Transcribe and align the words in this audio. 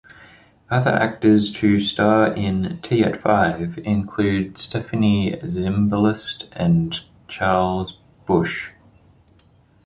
Other 0.67 0.89
actors 0.89 1.51
to 1.51 1.77
star 1.79 2.33
in 2.33 2.79
"Tea 2.81 3.03
at 3.03 3.15
Five" 3.15 3.77
include 3.77 4.57
Stephanie 4.57 5.39
Zimbalist 5.45 6.47
and 6.53 6.99
Charles 7.27 7.99
Busch. 8.25 8.71